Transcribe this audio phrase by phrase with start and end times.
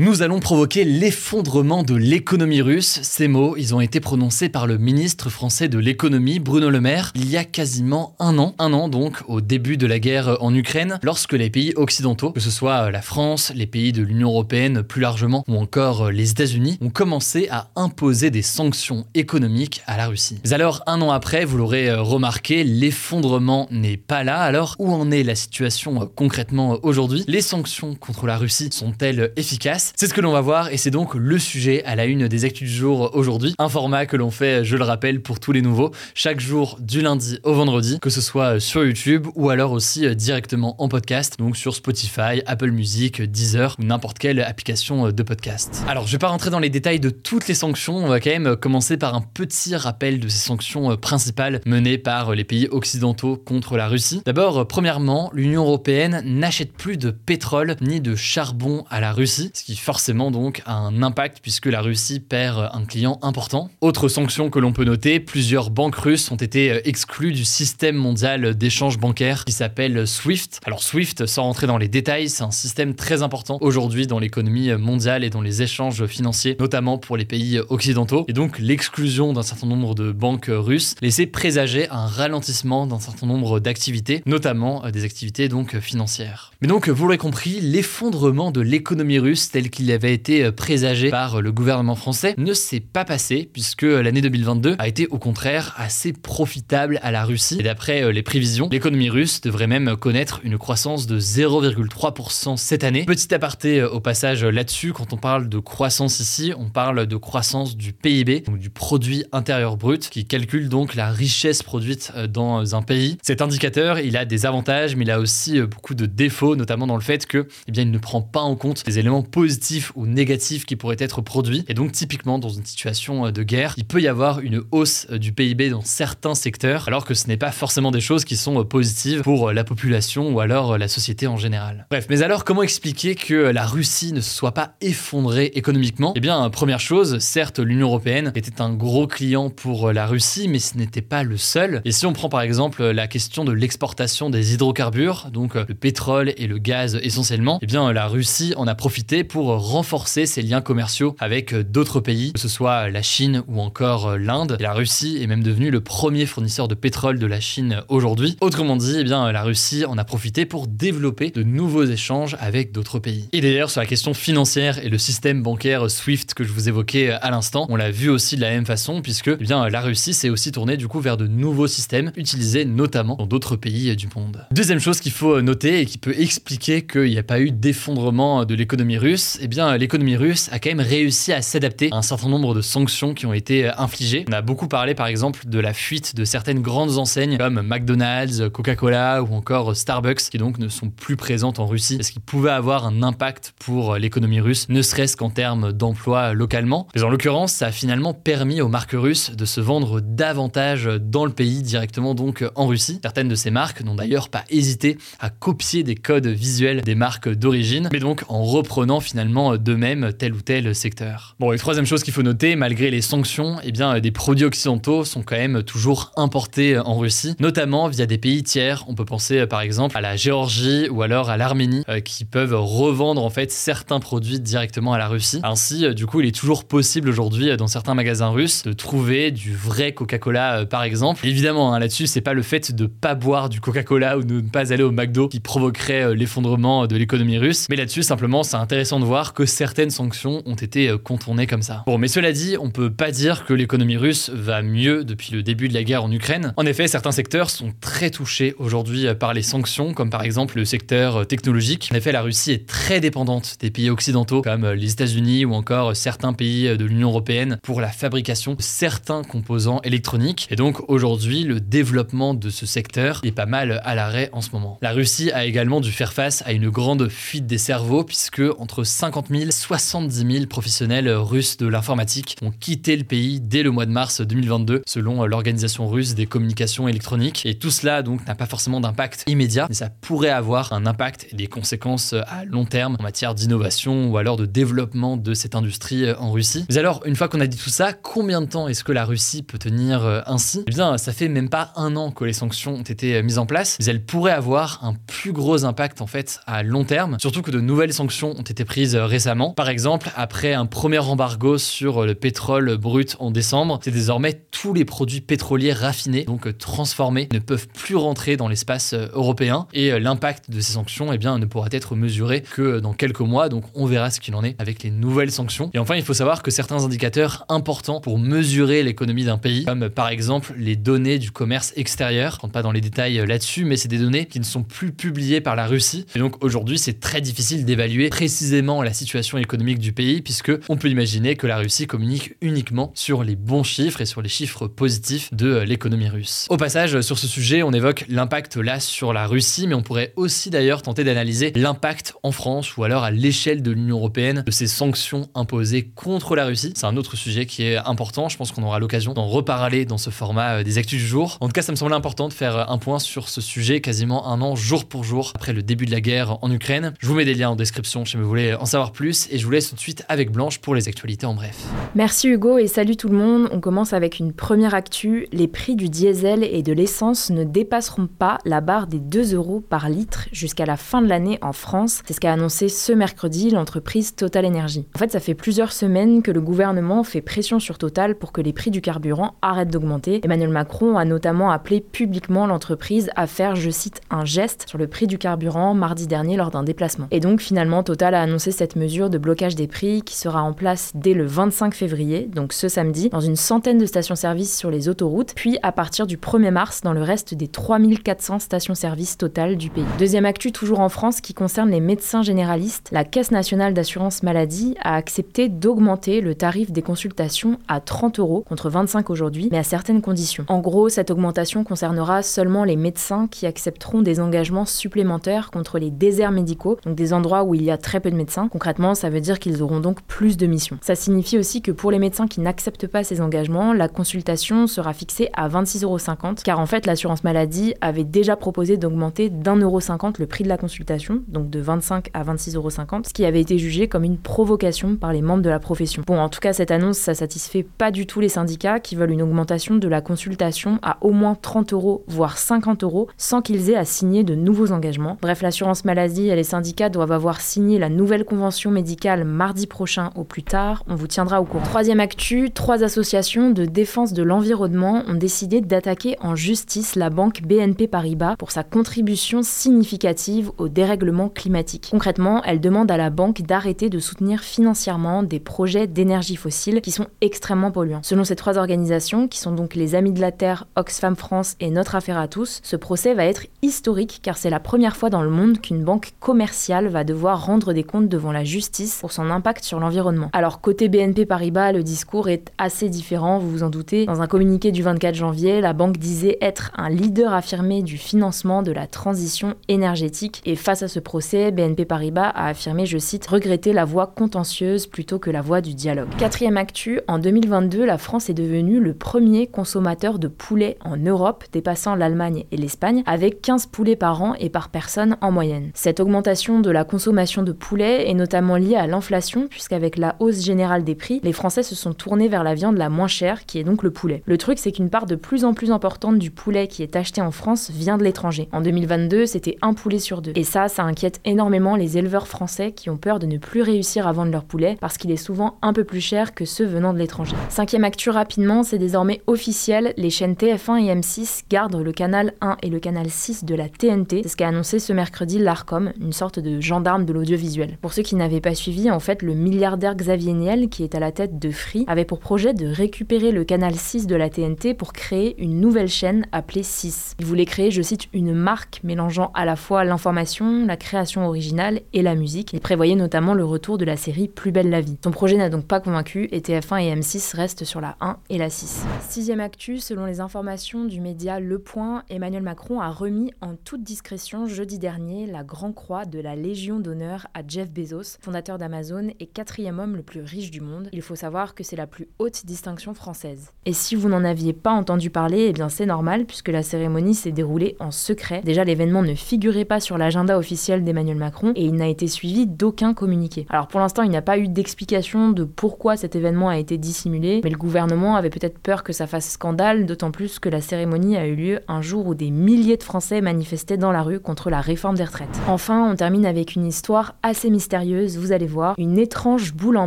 [0.00, 3.00] Nous allons provoquer l'effondrement de l'économie russe.
[3.02, 7.10] Ces mots, ils ont été prononcés par le ministre français de l'économie, Bruno Le Maire,
[7.16, 8.54] il y a quasiment un an.
[8.60, 12.38] Un an donc, au début de la guerre en Ukraine, lorsque les pays occidentaux, que
[12.38, 16.78] ce soit la France, les pays de l'Union Européenne plus largement, ou encore les États-Unis,
[16.80, 20.38] ont commencé à imposer des sanctions économiques à la Russie.
[20.44, 24.38] Mais alors, un an après, vous l'aurez remarqué, l'effondrement n'est pas là.
[24.38, 27.24] Alors, où en est la situation concrètement aujourd'hui?
[27.26, 29.87] Les sanctions contre la Russie sont-elles efficaces?
[29.96, 32.44] C'est ce que l'on va voir et c'est donc le sujet à la une des
[32.44, 33.54] actus du jour aujourd'hui.
[33.58, 37.00] Un format que l'on fait, je le rappelle, pour tous les nouveaux, chaque jour du
[37.00, 41.38] lundi au vendredi, que ce soit sur YouTube ou alors aussi euh, directement en podcast,
[41.38, 45.82] donc sur Spotify, Apple Music, Deezer ou n'importe quelle application euh, de podcast.
[45.88, 48.30] Alors je vais pas rentrer dans les détails de toutes les sanctions, on va quand
[48.30, 52.68] même commencer par un petit rappel de ces sanctions euh, principales menées par les pays
[52.70, 54.22] occidentaux contre la Russie.
[54.24, 59.76] D'abord, premièrement, l'Union européenne n'achète plus de pétrole ni de charbon à la Russie, qui
[59.76, 63.68] forcément donc a un impact puisque la Russie perd un client important.
[63.82, 67.94] Autre sanction que l'on peut noter, plusieurs banques russes ont été euh, exclues du système
[67.94, 70.60] mondial d'échange bancaire qui s'appelle SWIFT.
[70.64, 74.72] Alors SWIFT, sans rentrer dans les détails, c'est un système très important aujourd'hui dans l'économie
[74.72, 78.24] mondiale et dans les échanges financiers, notamment pour les pays occidentaux.
[78.26, 83.26] Et donc l'exclusion d'un certain nombre de banques russes laissait présager un ralentissement d'un certain
[83.26, 86.52] nombre d'activités, notamment euh, des activités donc financières.
[86.62, 91.10] Mais donc vous l'aurez compris, l'effondrement de l'économie russe tel qu'il avait été euh, présagé
[91.10, 95.08] par euh, le gouvernement français ne s'est pas passé puisque euh, l'année 2022 a été
[95.08, 97.56] au contraire assez profitable à la Russie.
[97.58, 103.04] Et d'après les prévisions, l'économie russe devrait même connaître une croissance de 0,3% cette année.
[103.04, 107.76] Petit aparté au passage là-dessus, quand on parle de croissance ici, on parle de croissance
[107.76, 112.82] du PIB, donc du produit intérieur brut, qui calcule donc la richesse produite dans un
[112.82, 113.18] pays.
[113.22, 116.96] Cet indicateur, il a des avantages, mais il a aussi beaucoup de défauts, notamment dans
[116.96, 119.47] le fait que, eh bien, il ne prend pas en compte les éléments positifs
[119.94, 121.64] ou négatif qui pourrait être produit.
[121.68, 125.06] Et donc typiquement dans une situation euh, de guerre, il peut y avoir une hausse
[125.10, 128.36] euh, du PIB dans certains secteurs, alors que ce n'est pas forcément des choses qui
[128.36, 131.86] sont euh, positives pour la population ou alors la société en général.
[131.90, 136.12] Bref, mais alors comment expliquer que la Russie ne se soit pas effondrée économiquement?
[136.16, 140.58] Eh bien, première chose, certes l'Union européenne était un gros client pour la Russie, mais
[140.58, 141.82] ce n'était pas le seul.
[141.84, 146.32] Et si on prend par exemple la question de l'exportation des hydrocarbures, donc le pétrole
[146.36, 150.60] et le gaz essentiellement, eh bien la Russie en a profité pour renforcer ses liens
[150.60, 154.56] commerciaux avec euh, d'autres pays, que ce soit la Chine ou encore euh, l'Inde.
[154.60, 158.36] La Russie est même devenue le premier fournisseur de pétrole de la Chine aujourd'hui.
[158.40, 162.72] Autrement dit, eh bien, la Russie en a profité pour développer de nouveaux échanges avec
[162.72, 163.28] d'autres pays.
[163.32, 167.10] Et d'ailleurs, sur la question financière et le système bancaire SWIFT que je vous évoquais
[167.10, 169.80] euh, à l'instant, on l'a vu aussi de la même façon, puisque eh bien, la
[169.80, 173.94] Russie s'est aussi tournée du coup vers de nouveaux systèmes utilisés notamment dans d'autres pays
[173.96, 174.46] du monde.
[174.50, 178.44] Deuxième chose qu'il faut noter et qui peut expliquer qu'il n'y a pas eu d'effondrement
[178.44, 182.02] de l'économie russe, eh bien, l'économie russe a quand même réussi à s'adapter à un
[182.02, 184.24] certain nombre de sanctions qui ont été euh, infligées.
[184.28, 188.42] On a beaucoup parlé, par exemple, de la fuite de certaines grandes enseignes comme McDonald's,
[188.52, 192.50] Coca-Cola ou encore Starbucks, qui donc ne sont plus présentes en Russie, parce qu'ils pouvaient
[192.50, 196.88] avoir un impact pour l'économie russe, ne serait-ce qu'en termes d'emploi localement.
[196.94, 201.24] Mais en l'occurrence, ça a finalement permis aux marques russes de se vendre davantage dans
[201.24, 203.00] le pays, directement donc en Russie.
[203.02, 207.28] Certaines de ces marques n'ont d'ailleurs pas hésité à copier des codes visuels des marques
[207.28, 211.36] d'origine, mais donc en reprenant finalement de même tel ou tel secteur.
[211.40, 215.04] Bon, et troisième chose qu'il faut noter, malgré les sanctions, eh bien, des produits occidentaux
[215.04, 218.84] sont quand même toujours importés en Russie, notamment via des pays tiers.
[218.88, 222.54] On peut penser par exemple à la Géorgie ou alors à l'Arménie, euh, qui peuvent
[222.54, 225.40] revendre en fait certains produits directement à la Russie.
[225.42, 229.30] Ainsi, euh, du coup, il est toujours possible aujourd'hui dans certains magasins russes de trouver
[229.30, 231.26] du vrai Coca-Cola, euh, par exemple.
[231.26, 234.48] Évidemment, hein, là-dessus, c'est pas le fait de pas boire du Coca-Cola ou de ne
[234.48, 239.00] pas aller au McDo qui provoquerait l'effondrement de l'économie russe, mais là-dessus, simplement, c'est intéressant
[239.00, 241.82] de que certaines sanctions ont été euh, contournées comme ça.
[241.86, 245.42] Bon, mais cela dit, on peut pas dire que l'économie russe va mieux depuis le
[245.42, 246.52] début de la guerre en Ukraine.
[246.58, 250.58] En effet, certains secteurs sont très touchés aujourd'hui euh, par les sanctions, comme par exemple
[250.58, 251.88] le secteur technologique.
[251.90, 255.96] En effet, la Russie est très dépendante des pays occidentaux, comme les États-Unis ou encore
[255.96, 260.48] certains pays de l'Union européenne, pour la fabrication de certains composants électroniques.
[260.50, 264.50] Et donc aujourd'hui, le développement de ce secteur est pas mal à l'arrêt en ce
[264.52, 264.78] moment.
[264.82, 268.84] La Russie a également dû faire face à une grande fuite des cerveaux, puisque entre
[268.98, 273.70] 50 000 et 70 000 professionnels russes de l'informatique ont quitté le pays dès le
[273.70, 277.46] mois de mars 2022, selon l'Organisation russe des communications électroniques.
[277.46, 281.28] Et tout cela donc n'a pas forcément d'impact immédiat, mais ça pourrait avoir un impact
[281.30, 285.54] et des conséquences à long terme en matière d'innovation ou alors de développement de cette
[285.54, 286.64] industrie en Russie.
[286.68, 289.04] Mais alors, une fois qu'on a dit tout ça, combien de temps est-ce que la
[289.04, 290.64] Russie peut tenir euh, ainsi?
[290.66, 293.38] Eh bien, ça fait même pas un an que les sanctions ont été euh, mises
[293.38, 297.16] en place, mais elles pourraient avoir un plus gros impact en fait à long terme,
[297.20, 299.52] surtout que de nouvelles sanctions ont été prises euh, récemment.
[299.52, 304.74] Par exemple, après un premier embargo sur le pétrole brut en décembre, c'est désormais tous
[304.74, 310.50] les produits pétroliers raffinés, donc transformés, ne peuvent plus rentrer dans l'espace européen et l'impact
[310.50, 313.86] de ces sanctions eh bien, ne pourra être mesuré que dans quelques mois, donc on
[313.86, 315.70] verra ce qu'il en est avec les nouvelles sanctions.
[315.74, 319.88] Et enfin, il faut savoir que certains indicateurs importants pour mesurer l'économie d'un pays, comme
[319.88, 322.34] par exemple les données du commerce extérieur.
[322.36, 324.62] Je rentre pas dans les détails euh, là-dessus, mais c'est des données qui ne sont
[324.62, 326.06] plus publiées par la Russie.
[326.14, 330.76] Et donc aujourd'hui, c'est très difficile d'évaluer précisément la situation économique du pays, puisque on
[330.76, 334.66] peut imaginer que la Russie communique uniquement sur les bons chiffres et sur les chiffres
[334.66, 336.46] positifs de euh, l'économie russe.
[336.50, 340.12] Au passage, sur ce sujet, on évoque l'impact là sur la Russie, mais on pourrait
[340.16, 344.50] aussi d'ailleurs tenter d'analyser l'impact en France ou alors à l'échelle de l'Union européenne de
[344.50, 346.72] ces sanctions imposées contre la Russie.
[346.76, 348.28] C'est un autre sujet qui est important.
[348.28, 351.38] Je pense qu'on aura l'occasion d'en reparler dans ce format euh, des actus du jour.
[351.40, 353.80] En tout cas, ça me semblait important de faire euh, un point sur ce sujet
[353.80, 356.94] quasiment un an jour pour jour après le début de la guerre en Ukraine.
[357.00, 359.44] Je vous mets des liens en description si vous voulez en savoir plus et je
[359.44, 361.56] vous laisse tout de suite avec Blanche pour les actualités en bref.
[361.94, 363.48] Merci Hugo et salut tout le monde.
[363.52, 365.26] On commence avec une première actu.
[365.32, 369.60] Les prix du diesel et de l'essence ne dépasseront pas la barre des 2 euros
[369.60, 372.02] par litre jusqu'à la fin de l'année en France.
[372.06, 374.86] C'est ce qu'a annoncé ce mercredi l'entreprise Total Energy.
[374.94, 378.40] En fait, ça fait plusieurs semaines que le gouvernement fait pression sur Total pour que
[378.40, 380.20] les prix du carburant arrêtent d'augmenter.
[380.24, 384.86] Emmanuel Macron a notamment appelé publiquement l'entreprise à faire, je cite, un geste sur le
[384.86, 387.08] prix du carburant mardi dernier lors d'un déplacement.
[387.10, 390.52] Et donc finalement, Total a annoncé cette mesure de blocage des prix qui sera en
[390.52, 394.88] place dès le 25 février, donc ce samedi, dans une centaine de stations-service sur les
[394.88, 399.70] autoroutes, puis à partir du 1er mars dans le reste des 3400 stations-service totales du
[399.70, 399.84] pays.
[399.98, 404.74] Deuxième actu toujours en France qui concerne les médecins généralistes, la Caisse nationale d'assurance maladie
[404.82, 409.62] a accepté d'augmenter le tarif des consultations à 30 euros contre 25 aujourd'hui, mais à
[409.62, 410.44] certaines conditions.
[410.48, 415.90] En gros, cette augmentation concernera seulement les médecins qui accepteront des engagements supplémentaires contre les
[415.90, 418.37] déserts médicaux, donc des endroits où il y a très peu de médecins.
[418.46, 420.78] Concrètement, ça veut dire qu'ils auront donc plus de missions.
[420.82, 424.92] Ça signifie aussi que pour les médecins qui n'acceptent pas ces engagements, la consultation sera
[424.92, 425.98] fixée à 26,50 euros,
[426.44, 430.48] car en fait, l'assurance maladie avait déjà proposé d'augmenter d'un euro cinquante le prix de
[430.48, 434.18] la consultation, donc de 25 à 26,50 euros, ce qui avait été jugé comme une
[434.18, 436.02] provocation par les membres de la profession.
[436.06, 439.10] Bon, en tout cas, cette annonce, ça satisfait pas du tout les syndicats qui veulent
[439.10, 443.70] une augmentation de la consultation à au moins 30 euros, voire 50 euros, sans qu'ils
[443.70, 445.16] aient à signer de nouveaux engagements.
[445.20, 450.10] Bref, l'assurance maladie et les syndicats doivent avoir signé la nouvelle convention médicale mardi prochain
[450.14, 450.84] au plus tard.
[450.86, 451.64] On vous tiendra au courant.
[451.64, 457.42] Troisième actu, trois associations de défense de l'environnement ont décidé d'attaquer en justice la banque
[457.42, 461.88] BNP Paribas pour sa contribution significative au dérèglement climatique.
[461.90, 466.90] Concrètement, elles demandent à la banque d'arrêter de soutenir financièrement des projets d'énergie fossile qui
[466.90, 468.02] sont extrêmement polluants.
[468.02, 471.70] Selon ces trois organisations, qui sont donc les Amis de la Terre, Oxfam France et
[471.70, 475.22] Notre Affaire à tous, ce procès va être historique car c'est la première fois dans
[475.22, 479.30] le monde qu'une banque commerciale va devoir rendre des comptes devant la justice pour son
[479.30, 480.28] impact sur l'environnement.
[480.32, 484.06] Alors côté BNP Paribas, le discours est assez différent, vous vous en doutez.
[484.06, 488.64] Dans un communiqué du 24 janvier, la banque disait être un leader affirmé du financement
[488.64, 493.24] de la transition énergétique et face à ce procès, BNP Paribas a affirmé, je cite,
[493.28, 496.08] regretter la voie contentieuse plutôt que la voie du dialogue.
[496.18, 501.44] Quatrième actu, en 2022, la France est devenue le premier consommateur de poulet en Europe,
[501.52, 505.70] dépassant l'Allemagne et l'Espagne, avec 15 poulets par an et par personne en moyenne.
[505.74, 510.42] Cette augmentation de la consommation de poulet est notamment liée à l'inflation, puisqu'avec la hausse
[510.42, 513.58] générale des prix, les Français se sont tournés vers la viande la moins chère, qui
[513.58, 514.22] est donc le poulet.
[514.26, 517.20] Le truc, c'est qu'une part de plus en plus importante du poulet qui est acheté
[517.20, 518.48] en France vient de l'étranger.
[518.52, 520.32] En 2022, c'était un poulet sur deux.
[520.34, 524.06] Et ça, ça inquiète énormément les éleveurs français qui ont peur de ne plus réussir
[524.06, 526.92] à vendre leur poulet parce qu'il est souvent un peu plus cher que ceux venant
[526.92, 527.36] de l'étranger.
[527.50, 532.56] Cinquième actu rapidement, c'est désormais officiel, les chaînes TF1 et M6 gardent le canal 1
[532.62, 534.22] et le canal 6 de la TNT.
[534.22, 537.78] C'est ce qu'a annoncé ce mercredi l'ARCOM, une sorte de gendarme de l'audiovisuel.
[537.88, 541.00] Pour ceux qui n'avaient pas suivi, en fait, le milliardaire Xavier Niel, qui est à
[541.00, 544.74] la tête de Free, avait pour projet de récupérer le canal 6 de la TNT
[544.74, 547.16] pour créer une nouvelle chaîne appelée 6.
[547.18, 551.80] Il voulait créer, je cite, une marque mélangeant à la fois l'information, la création originale
[551.94, 552.52] et la musique.
[552.52, 554.98] Il prévoyait notamment le retour de la série Plus belle la vie.
[555.02, 558.36] Son projet n'a donc pas convaincu et TF1 et M6 restent sur la 1 et
[558.36, 558.84] la 6.
[559.08, 563.82] Sixième actu, selon les informations du média Le Point, Emmanuel Macron a remis en toute
[563.82, 569.10] discrétion jeudi dernier la Grand Croix de la Légion d'honneur à Jeff Bezos, fondateur d'Amazon
[569.20, 570.88] et quatrième homme le plus riche du monde.
[570.92, 573.52] Il faut savoir que c'est la plus haute distinction française.
[573.66, 577.14] Et si vous n'en aviez pas entendu parler, eh bien c'est normal puisque la cérémonie
[577.14, 578.42] s'est déroulée en secret.
[578.44, 582.48] Déjà l'événement ne figurait pas sur l'agenda officiel d'Emmanuel Macron et il n'a été suivi
[582.48, 583.46] d'aucun communiqué.
[583.48, 586.78] Alors pour l'instant, il n'y a pas eu d'explication de pourquoi cet événement a été
[586.78, 590.60] dissimulé, mais le gouvernement avait peut-être peur que ça fasse scandale, d'autant plus que la
[590.60, 594.18] cérémonie a eu lieu un jour où des milliers de Français manifestaient dans la rue
[594.18, 595.28] contre la réforme des retraites.
[595.46, 597.67] Enfin, on termine avec une histoire assez mystérieuse,
[598.16, 598.74] vous allez voir.
[598.78, 599.86] Une étrange boule en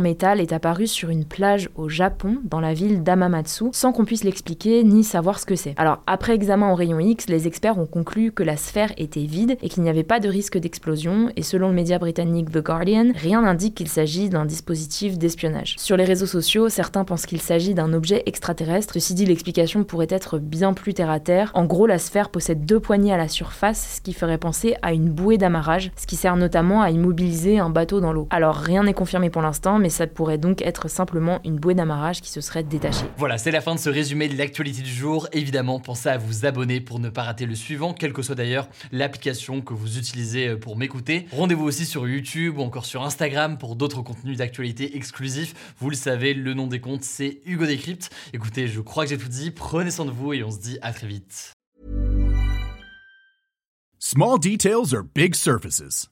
[0.00, 4.24] métal est apparue sur une plage au Japon, dans la ville d'Amamatsu, sans qu'on puisse
[4.24, 5.74] l'expliquer ni savoir ce que c'est.
[5.76, 9.56] Alors, après examen au rayon X, les experts ont conclu que la sphère était vide
[9.62, 13.12] et qu'il n'y avait pas de risque d'explosion, et selon le média britannique The Guardian,
[13.14, 15.74] rien n'indique qu'il s'agit d'un dispositif d'espionnage.
[15.78, 18.94] Sur les réseaux sociaux, certains pensent qu'il s'agit d'un objet extraterrestre.
[18.94, 21.50] Ceci dit, l'explication pourrait être bien plus terre à terre.
[21.54, 24.92] En gros, la sphère possède deux poignées à la surface, ce qui ferait penser à
[24.92, 28.28] une bouée d'amarrage, ce qui sert notamment à immobiliser un bateau dans l'eau.
[28.30, 32.20] Alors rien n'est confirmé pour l'instant, mais ça pourrait donc être simplement une bouée d'amarrage
[32.20, 33.06] qui se serait détachée.
[33.16, 35.28] Voilà, c'est la fin de ce résumé de l'actualité du jour.
[35.32, 38.68] Évidemment, pensez à vous abonner pour ne pas rater le suivant, quelle que soit d'ailleurs
[38.92, 41.26] l'application que vous utilisez pour m'écouter.
[41.32, 45.54] Rendez-vous aussi sur YouTube ou encore sur Instagram pour d'autres contenus d'actualité exclusifs.
[45.78, 48.10] Vous le savez, le nom des comptes, c'est Hugo Décrypte.
[48.32, 49.50] Écoutez, je crois que j'ai tout dit.
[49.50, 51.52] Prenez soin de vous et on se dit à très vite.
[53.98, 56.11] Small details are big surfaces.